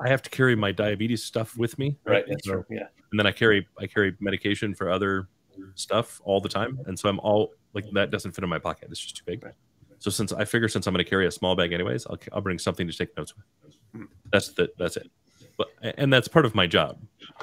[0.00, 2.24] I have to carry my diabetes stuff with me, Right.
[2.28, 2.64] That's So- true.
[2.70, 2.86] Yeah.
[3.10, 5.26] and then I carry I carry medication for other
[5.74, 8.88] stuff all the time, and so I'm all like that doesn't fit in my pocket.
[8.90, 9.44] It's just too big.
[9.44, 9.54] Right.
[9.98, 12.40] So since I figure since I'm going to carry a small bag anyways, I'll, I'll
[12.40, 13.74] bring something to take notes with.
[13.94, 14.04] Hmm.
[14.32, 15.10] That's the that's it.
[15.56, 16.98] But and that's part of my job,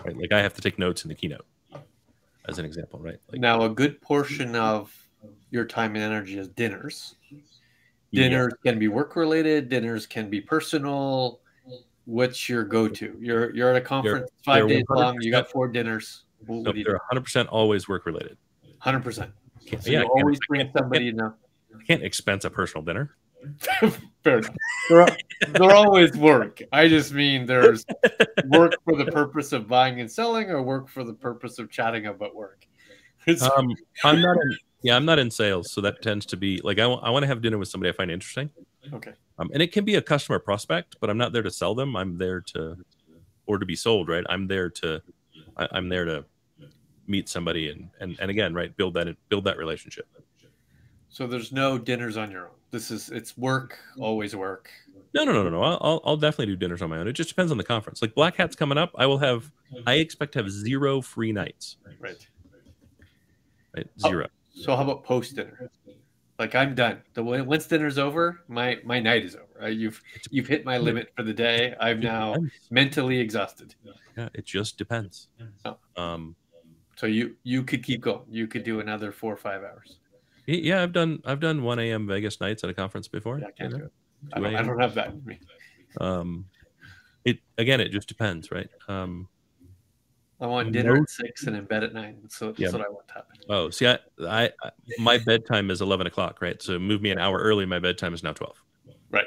[0.05, 0.17] right?
[0.17, 1.45] Like I have to take notes in the keynote,
[2.47, 3.17] as an example, right?
[3.31, 4.93] Like Now, a good portion of
[5.49, 7.15] your time and energy is dinners.
[8.11, 8.23] yeah.
[8.23, 9.69] Dinners can be work related.
[9.69, 11.39] Dinners can be personal.
[12.05, 13.15] What's your go to?
[13.19, 15.17] You're you're at a conference 5 they're days long.
[15.21, 16.25] You got four dinners.
[16.45, 16.89] What, No, what do you do?
[16.91, 18.37] they're 100 percent always work related.
[18.79, 19.31] Hundred percent.
[19.71, 21.05] Can't- So yeah, you can't- always bring somebody.
[21.05, 21.33] You know.
[21.79, 23.15] I can't expense a personal dinner.
[24.23, 24.55] Fair enough.
[24.89, 25.07] They're,
[25.49, 26.61] they're always work.
[26.71, 27.83] I just mean there's
[28.49, 32.05] work for the purpose of buying and selling, or work for the purpose of chatting
[32.05, 32.65] about work.
[33.27, 36.79] Um, I'm not in, yeah, I'm not in sales, so that tends to be like
[36.79, 38.49] I want to have dinner with somebody I find interesting.
[38.93, 39.13] okay.
[39.37, 41.95] Um, and it can be a customer prospect, but I'm not there to sell them.
[41.95, 42.77] I'm there to,
[43.45, 44.23] or to be sold, right?
[44.27, 45.01] I'm there to,
[45.55, 46.25] I, I'm there to
[47.07, 50.07] meet somebody and, and, and again, right, build that, build that relationship.
[51.09, 52.55] So there's no dinners on your own.
[52.71, 54.69] This is it's work, always work.
[55.13, 55.61] No, no, no, no, no.
[55.61, 57.07] I'll, I'll- definitely do dinners on my own.
[57.07, 58.01] It just depends on the conference.
[58.01, 58.91] Like Black Hat's coming up.
[58.97, 59.51] I will have,
[59.85, 62.27] I expect to have zero free nights, Right.
[63.75, 63.87] right?
[64.03, 64.09] Oh.
[64.09, 64.27] Zero.
[64.53, 65.69] So how about post dinner?
[66.39, 67.01] Like I'm done.
[67.13, 69.69] The once dinner's over, my my night is over.
[69.69, 71.75] You've you've hit my limit for the day.
[71.79, 72.35] I'm now
[72.71, 73.75] mentally exhausted.
[74.17, 75.27] Yeah, it just depends.
[75.65, 75.77] Oh.
[75.95, 76.35] Um,
[77.01, 78.21] So you you could keep going.
[78.29, 79.97] You could do another four or five hours.
[80.45, 82.05] yeah, I've done, I've done 1 a.m.
[82.05, 83.39] Vegas nights at a conference before.
[83.39, 83.85] Yeah, I can't you do know?
[83.85, 83.91] it.
[84.33, 85.39] I 2 don't, I don't have that in me.
[85.99, 86.45] Um,
[87.25, 88.69] it again, it just depends, right?
[88.87, 89.27] Um,
[90.39, 92.21] I want dinner No- at six and in bed at nine.
[92.29, 92.69] So that's Yeah.
[92.69, 93.35] what I want to happen.
[93.49, 96.61] oh, see, I, I, I, my bedtime is 11 o'clock, right?
[96.61, 97.65] So move me an hour early.
[97.65, 98.55] My bedtime is now 12.
[99.09, 99.25] Right.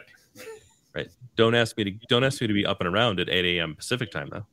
[0.95, 1.09] Right.
[1.37, 3.75] Don't ask me to, don't ask me to be up and around at 8 a.m.
[3.75, 4.47] Pacific time, though.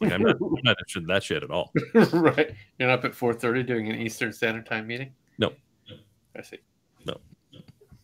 [0.00, 1.72] Like, I'm not, I'm not interested in that shit at all.
[2.12, 2.54] right.
[2.78, 5.12] You're up at four thirty doing an Eastern Standard Time meeting.
[5.38, 5.52] No.
[6.36, 6.58] I see.
[7.04, 7.16] No,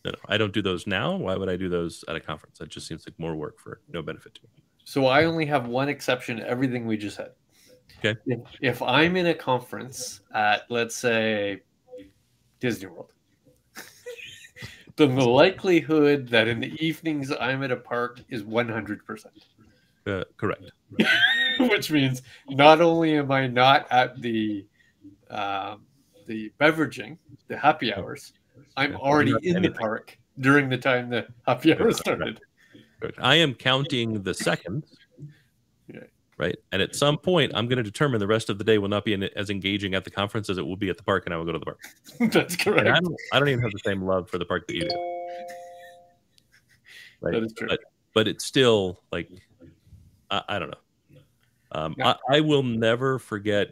[0.05, 1.15] no, I don't do those now.
[1.15, 2.59] Why would I do those at a conference?
[2.59, 4.49] That just seems like more work for no benefit to me.
[4.83, 7.31] So I only have one exception to everything we just said.
[7.99, 8.19] Okay.
[8.27, 11.63] If, if I'm in a conference at, let's say,
[12.59, 13.11] Disney World,
[14.95, 19.25] then the likelihood that in the evenings I'm at a park is 100%.
[20.05, 20.71] Uh, correct.
[21.69, 24.65] Which means not only am I not at the
[25.29, 25.85] um,
[26.27, 28.33] the beveraging, the happy hours,
[28.77, 32.39] I'm already in the park during the time the happy hour started.
[33.17, 34.95] I am counting the seconds.
[35.91, 36.01] Yeah.
[36.37, 36.57] Right.
[36.71, 39.05] And at some point, I'm going to determine the rest of the day will not
[39.05, 41.33] be in, as engaging at the conference as it will be at the park, and
[41.33, 41.79] I will go to the park.
[42.31, 42.87] That's correct.
[42.87, 44.95] I don't, I don't even have the same love for the park that you do.
[47.21, 47.33] Right.
[47.33, 47.67] That is true.
[47.67, 47.79] But,
[48.13, 49.29] but it's still like,
[50.29, 50.77] I, I don't know.
[51.75, 52.13] Um, Yeah.
[52.29, 53.71] I, I will never forget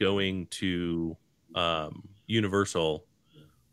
[0.00, 1.16] going to
[1.54, 3.04] um, Universal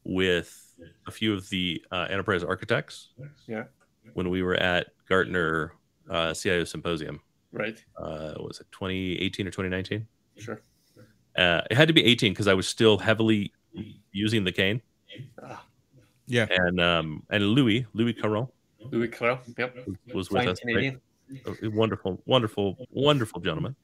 [0.03, 0.73] with
[1.07, 3.09] a few of the uh, enterprise architects.
[3.47, 3.65] Yeah.
[4.13, 5.73] When we were at Gartner
[6.09, 7.21] uh, CIO Symposium,
[7.53, 7.83] Right.
[7.97, 10.07] uh, was it 2018 or 2019?
[10.37, 10.61] Sure.
[11.37, 13.53] Uh, it had to be 18 because I was still heavily
[14.11, 14.81] using the cane.
[15.41, 15.63] Ah,
[16.27, 16.47] Yeah.
[16.49, 18.47] And um, and Louis Louis Caron
[18.91, 19.39] Louis Carrel.
[19.57, 19.77] Yep.
[20.13, 20.59] was with Fine us.
[20.65, 20.97] right?
[21.63, 23.75] Wonderful, wonderful, wonderful gentleman.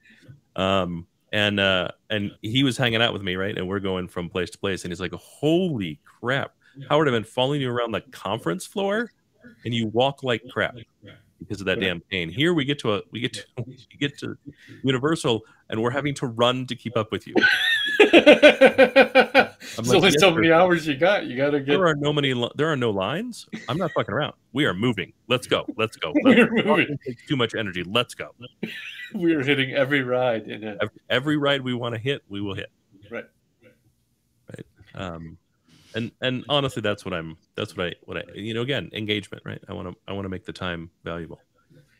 [0.55, 3.57] Um, and uh, and he was hanging out with me, right?
[3.57, 6.53] And we're going from place to place, and he's like, "Holy crap,
[6.89, 7.07] Howard!
[7.07, 9.11] I've been following you around the conference floor,
[9.65, 10.75] and you walk like crap
[11.39, 12.29] because of that damn pain.
[12.29, 14.37] Here we get to a we get to we get to
[14.83, 17.35] Universal, and we're having to run to keep up with you.
[19.77, 21.25] I'm There's only "Yes, so many hours you got.
[21.25, 21.73] You got to get.
[21.73, 22.33] There are no many.
[22.33, 23.47] li- There are no lines.
[23.69, 24.33] I'm not fucking around.
[24.53, 25.13] We are moving.
[25.27, 25.65] Let's go.
[25.77, 26.13] Let's go.
[26.23, 26.77] Let's We're go.
[26.77, 26.97] moving.
[27.05, 27.83] Takes Too much energy.
[27.83, 28.31] Let's go.
[29.13, 30.77] We're hitting every ride in it.
[30.81, 32.71] Every, every ride we want to hit, we will hit.
[33.11, 33.25] Right.
[34.49, 34.65] Right.
[34.95, 35.37] Um,
[35.95, 37.37] and and honestly, that's what I'm.
[37.55, 37.93] That's what I.
[38.03, 38.23] What I.
[38.33, 39.43] You know, again, engagement.
[39.45, 39.61] Right.
[39.69, 39.95] I want to.
[40.07, 41.39] I want to make the time valuable.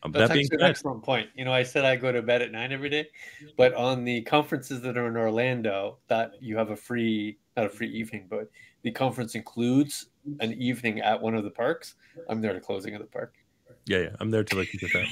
[0.03, 1.27] Um, That's that being actually an excellent point.
[1.35, 3.07] You know, I said I go to bed at nine every day,
[3.57, 7.69] but on the conferences that are in Orlando, that you have a free, not a
[7.69, 8.49] free evening, but
[8.83, 10.07] the conference includes
[10.39, 11.95] an evening at one of the parks.
[12.29, 13.33] I'm there to closing of the park.
[13.87, 15.07] yeah, yeah, I'm there to like can get that.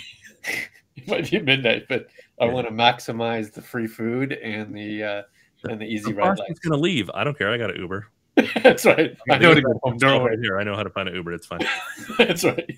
[0.95, 2.07] It might be midnight, but
[2.39, 2.53] I Yeah.
[2.53, 5.21] want to maximize the free food and the uh,
[5.69, 6.59] and the easy The ride lights.
[6.59, 7.09] gonna leave.
[7.13, 7.51] I don't care.
[7.51, 8.07] I got an Uber.
[8.63, 9.17] That's right.
[9.29, 9.93] I know to go home.
[9.95, 10.35] It's Don't all worry.
[10.37, 10.57] right here.
[10.59, 11.33] I know how to find an Uber.
[11.33, 11.59] It's fine.
[12.17, 12.69] That's right.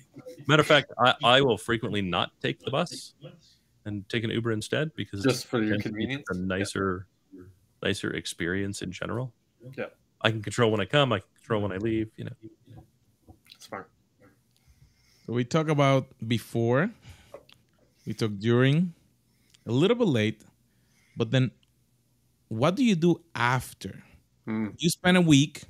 [0.46, 3.14] Matter of fact, I, I will frequently not take the bus
[3.84, 6.24] and take an Uber instead because Just for your tends to be convenience.
[6.30, 7.06] a nicer,
[7.82, 9.32] nicer experience in general.
[9.76, 9.86] Yeah.
[10.20, 11.12] I can control when I come.
[11.12, 12.10] I can control when I leave.
[12.16, 12.32] You know.
[13.52, 13.90] That's Smart.
[15.26, 16.90] So we talk about before,
[18.06, 18.94] we talk during,
[19.66, 20.42] a little bit late,
[21.16, 21.50] but then
[22.48, 24.02] what do you do after?
[24.46, 24.68] Hmm.
[24.78, 25.64] You spend a week,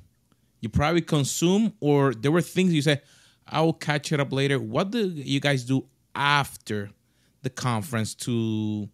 [0.61, 3.01] you probably consume, or there were things you said,
[3.45, 4.59] I will catch it up later.
[4.59, 6.91] What do you guys do after
[7.41, 8.87] the conference to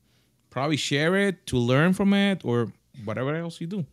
[0.49, 2.71] probably share it, to learn from it, or
[3.03, 3.85] whatever else you do?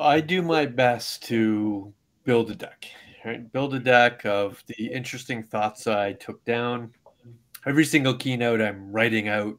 [0.00, 1.92] I do my best to
[2.24, 2.86] build a deck,
[3.24, 3.50] right?
[3.52, 6.92] Build a deck of the interesting thoughts I took down.
[7.66, 9.58] Every single keynote, I'm writing out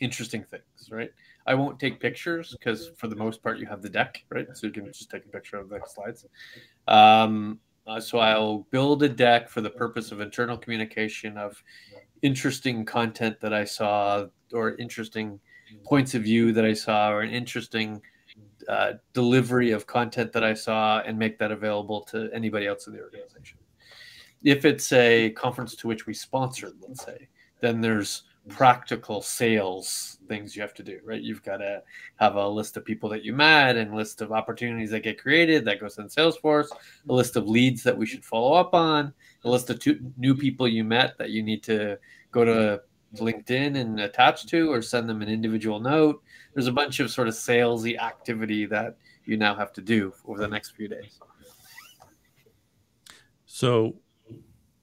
[0.00, 1.10] interesting things, right?
[1.46, 4.46] I won't take pictures because, for the most part, you have the deck, right?
[4.54, 6.24] So you can just take a picture of the slides.
[6.88, 11.62] Um, uh, so I'll build a deck for the purpose of internal communication of
[12.22, 15.40] interesting content that I saw, or interesting
[15.84, 18.00] points of view that I saw, or an interesting
[18.68, 22.92] uh, delivery of content that I saw and make that available to anybody else in
[22.92, 23.58] the organization.
[24.42, 27.28] If it's a conference to which we sponsored, let's say,
[27.60, 31.22] then there's practical sales things you have to do, right?
[31.22, 31.82] You've got to
[32.16, 35.64] have a list of people that you met and list of opportunities that get created
[35.64, 36.68] that goes in Salesforce,
[37.08, 39.12] a list of leads that we should follow up on,
[39.44, 41.98] a list of two, new people you met that you need to
[42.32, 42.82] go to
[43.20, 46.22] LinkedIn and attach to or send them an individual note
[46.54, 50.38] there's a bunch of sort of salesy activity that you now have to do over
[50.38, 51.18] the next few days.
[53.46, 53.96] So,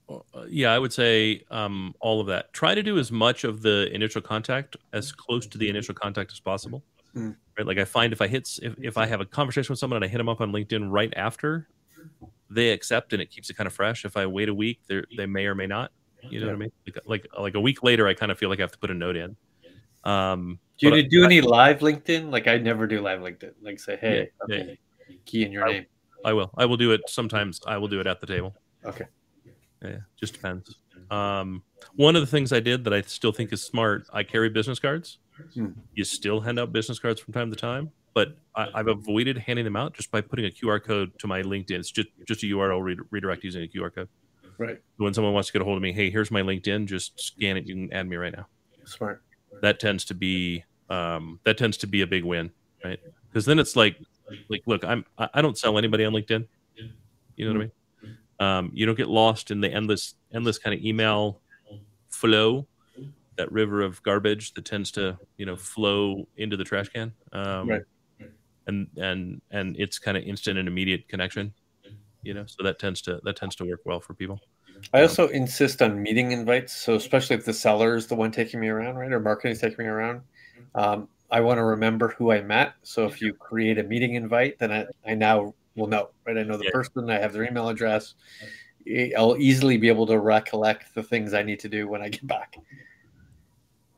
[0.10, 2.54] uh, yeah, I would say um, all of that.
[2.54, 6.32] Try to do as much of the initial contact as close to the initial contact
[6.32, 6.84] as possible.
[7.15, 7.36] Mm.
[7.58, 7.67] Right?
[7.67, 10.06] Like I find if I hit if, if I have a conversation with someone and
[10.06, 11.67] I hit them up on LinkedIn right after,
[12.50, 14.06] they accept and it keeps it kind of fresh.
[14.06, 15.91] If I wait a week, they they may or may not.
[16.29, 16.71] You know what I mean?
[16.86, 18.91] Like, like like a week later, I kind of feel like I have to put
[18.91, 19.36] a note in.
[20.03, 22.31] Um, Do you but I- do any live LinkedIn?
[22.31, 23.53] Like I never do live LinkedIn.
[23.62, 24.79] Like say, hey, Yeah, okay,
[25.25, 25.86] key in your I- name.
[26.23, 26.51] I will.
[26.57, 27.60] I will do it sometimes.
[27.65, 28.55] I will do it at the table.
[28.86, 29.05] Okay.
[29.84, 30.77] Yeah, just depends.
[31.10, 31.63] Um,
[31.95, 34.77] one of the things I did that I still think is smart, I carry business
[34.79, 35.17] cards.
[35.55, 35.69] Hmm.
[35.95, 39.65] You still hand out business cards from time to time, but I, I've avoided handing
[39.65, 41.79] them out just by putting a QR code to my LinkedIn.
[41.79, 44.07] It's just just a URL re- redirect using a QR code.
[44.62, 44.78] Right.
[44.97, 46.86] When someone wants to get a hold of me, hey, here's my LinkedIn.
[46.86, 47.65] Just scan it.
[47.65, 48.45] You can add me right now.
[48.86, 49.24] Smart.
[49.63, 52.52] That tends to be um, that tends to be a big win,
[52.86, 53.00] right?
[53.28, 53.97] Because then it's like
[54.50, 56.47] like look, I'm I don't sell anybody on LinkedIn.
[57.36, 57.69] You know what
[58.04, 58.17] I mean?
[58.39, 61.41] Um, you don't get lost in the endless endless kind of email
[62.10, 62.67] flow,
[63.38, 67.13] that river of garbage that tends to you know flow into the trash can.
[67.34, 67.82] Um, Right.
[68.67, 71.52] And and and it's kind of instant and immediate connection.
[72.23, 74.39] You know, so that tends to that tends to work well for people.
[74.93, 76.73] I also insist on meeting invites.
[76.73, 79.60] So especially if the seller is the one taking me around, right, or marketing is
[79.62, 80.21] taking me around,
[80.75, 82.73] um, I want to remember who I met.
[82.84, 86.38] So if you create a meeting invite, then I, I now will know, right?
[86.38, 86.71] I know the Yeah.
[86.71, 88.15] person, I have their email address.
[89.17, 92.27] i'll easily be able to recollect the things I need to do when I get
[92.27, 92.57] back.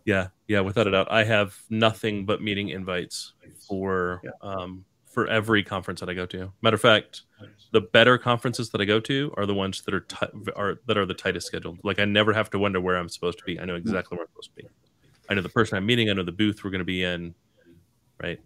[0.06, 1.08] Yeah, yeah, without a doubt.
[1.12, 3.34] I have nothing but meeting invites
[3.68, 4.32] for Yeah.
[4.42, 6.52] um for every conference that I go to.
[6.62, 7.22] Matter of fact,
[7.72, 10.98] the better conferences that I go to are the ones that are ti are that
[10.98, 11.80] are the tightest scheduled.
[11.84, 13.60] Like I never have to wonder where I'm supposed to be.
[13.60, 14.70] I know exactly where I'm supposed to be.
[15.30, 16.10] I know the person I'm meeting.
[16.10, 17.34] I know the booth we're going to be in.
[18.22, 18.40] Right.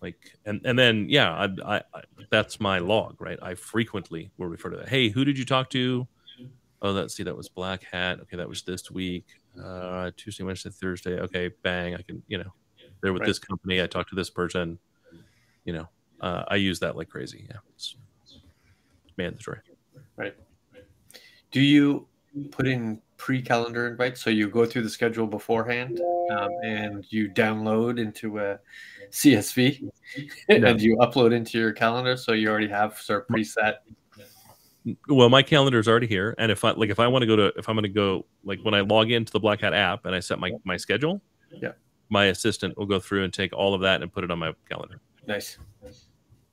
[0.00, 3.20] Like and and then yeah, I, I, I that's my log.
[3.20, 3.38] Right.
[3.42, 4.88] I frequently will refer to that.
[4.88, 6.06] Hey, who did you talk to?
[6.82, 7.22] Oh, let's see.
[7.22, 8.20] That was Black Hat.
[8.20, 9.26] Okay, that was this week.
[9.62, 11.20] Uh, Tuesday, Wednesday, Thursday.
[11.20, 11.94] Okay, bang.
[11.94, 12.52] I can, you know,
[13.02, 13.26] they're with Right.
[13.26, 13.82] this company.
[13.82, 14.78] I talked to this person.
[15.64, 15.88] You know,
[16.22, 17.46] uh, I use that like crazy.
[17.50, 17.96] Yeah, it's
[19.22, 19.58] mandatory.
[20.16, 20.34] Right.
[21.50, 22.06] Do you
[22.50, 26.00] put in pre-calendar invites so you go through the schedule beforehand
[26.30, 28.58] um, and you download into a
[29.10, 29.90] CSV
[30.48, 32.16] and you upload into your calendar.
[32.16, 33.74] So you already have sort of preset.
[35.08, 37.36] Well, my calendar is already here, and if I like, if I want to go
[37.36, 40.06] to, if I'm going to go, like when I log into the Black Hat app
[40.06, 41.20] and I set my my schedule,
[41.52, 41.72] Yeah.
[42.08, 44.54] my assistant will go through and take all of that and put it on my
[44.70, 44.98] calendar.
[45.26, 45.58] Nice.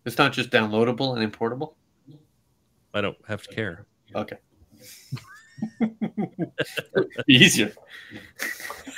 [0.06, 1.76] It's not just downloadable and importable.
[2.98, 3.86] I don't have to care.
[4.16, 4.38] Okay.
[7.30, 7.74] Easier.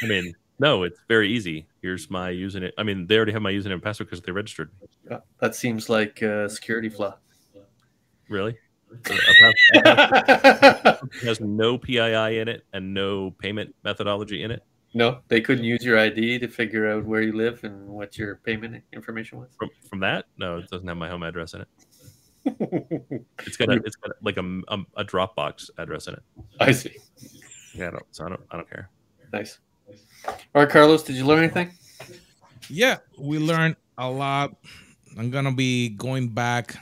[0.02, 1.68] I mean, no, it's very easy.
[1.82, 2.72] Here's my username.
[2.78, 4.72] I mean, they already have my username and password because they registered.
[5.10, 7.16] Yeah, That seems like a security flaw.
[8.30, 8.58] Really?
[8.91, 14.64] A pass- a password has no PII in it and no payment methodology in it.
[14.93, 18.38] no, they couldn't use your ID to figure out where you live and what your
[18.38, 19.50] payment information was.
[19.58, 21.68] From, from that, no, it doesn't have my home address in it.
[22.46, 26.24] It's got a, it's got like a, a, a Dropbox address in it.
[26.60, 26.98] I see.
[27.74, 28.90] Yeah, I don't, so I don't, I don't care.
[29.32, 29.60] Nice.
[30.26, 31.72] All right, Carlos, did you learn anything?
[32.70, 34.56] Yeah, we learned a lot.
[35.18, 36.76] I'm gonna be going back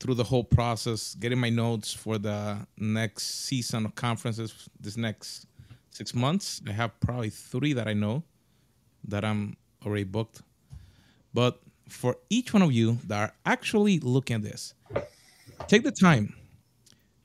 [0.00, 5.46] through the whole process, getting my notes for the next season of conferences this next
[5.90, 6.60] six months.
[6.68, 8.22] I have probably three that I know
[9.08, 10.42] that I'm already booked.
[11.32, 14.74] But for each one of you that are actually looking at this,
[15.68, 16.34] take the time,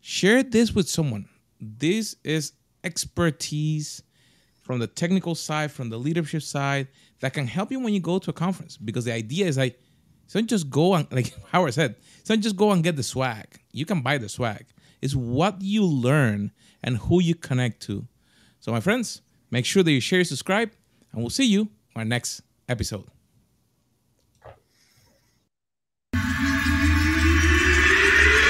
[0.01, 1.27] share this with someone.
[1.59, 2.53] This is
[2.83, 4.03] expertise
[4.61, 6.87] from the technical side, from the leadership side,
[7.21, 8.77] that can help you when you go to a conference.
[8.77, 9.79] Because the idea is like,
[10.31, 13.59] don't just go and like Howard said, don't just go and get the swag.
[13.71, 14.65] You can buy the swag.
[15.01, 16.51] It's what you learn
[16.83, 18.05] and who you connect to.
[18.59, 20.71] So, my friends, make sure that you share, subscribe,
[21.11, 21.61] and we'll see you
[21.95, 23.05] on our next episode.